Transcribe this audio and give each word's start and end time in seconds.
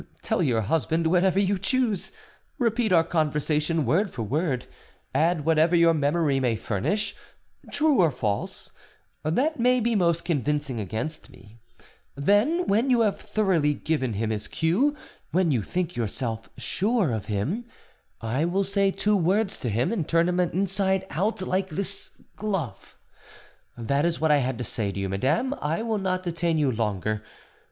Tell 0.23 0.41
your 0.41 0.61
husband 0.61 1.05
whatever 1.05 1.37
you 1.39 1.59
choose; 1.59 2.11
repeat 2.57 2.91
our 2.91 3.03
conversation 3.03 3.85
word 3.85 4.09
for 4.09 4.23
word; 4.23 4.65
add 5.13 5.45
whatever 5.45 5.75
your 5.75 5.93
memory 5.93 6.39
may 6.39 6.55
furnish, 6.55 7.15
true 7.71 7.99
or 7.99 8.09
false, 8.09 8.71
that 9.23 9.59
may 9.59 9.79
be 9.79 9.93
most 9.93 10.25
convincing 10.25 10.79
against 10.79 11.29
me; 11.29 11.59
then, 12.15 12.65
when 12.65 12.89
you 12.89 13.01
have 13.01 13.19
thoroughly 13.19 13.75
given 13.75 14.13
him 14.13 14.31
his 14.31 14.47
cue, 14.47 14.95
when 15.29 15.51
you 15.51 15.61
think 15.61 15.95
yourself 15.95 16.49
sure 16.57 17.11
of 17.13 17.27
him, 17.27 17.65
I 18.21 18.43
will 18.45 18.63
say 18.63 18.89
two 18.89 19.15
words 19.15 19.55
to 19.59 19.69
him, 19.69 19.91
and 19.91 20.07
turn 20.07 20.27
him 20.27 20.39
inside 20.39 21.05
out 21.11 21.43
like 21.43 21.69
this 21.69 22.19
glove. 22.37 22.97
That 23.77 24.03
is 24.07 24.19
what 24.19 24.31
I 24.31 24.37
had 24.37 24.57
to 24.57 24.63
say 24.63 24.89
to 24.91 24.99
you, 24.99 25.09
madame 25.09 25.53
I 25.61 25.83
will 25.83 25.99
not 25.99 26.23
detain 26.23 26.57
you 26.57 26.71
longer. 26.71 27.23